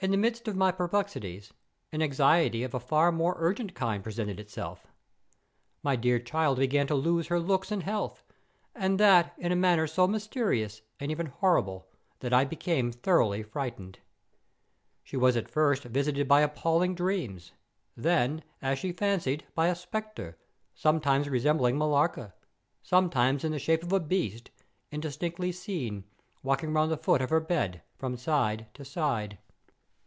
[0.00, 1.52] "In the midst of my perplexities,
[1.92, 4.88] an anxiety of a far more urgent kind presented itself.
[5.84, 8.24] "My dear child began to lose her looks and health,
[8.74, 11.86] and that in a manner so mysterious, and even horrible,
[12.18, 14.00] that I became thoroughly frightened.
[15.04, 17.52] "She was at first visited by appalling dreams;
[17.96, 20.36] then, as she fancied, by a specter,
[20.74, 22.34] sometimes resembling Millarca,
[22.82, 24.50] sometimes in the shape of a beast,
[24.90, 26.02] indistinctly seen,
[26.42, 29.38] walking round the foot of her bed, from side to side.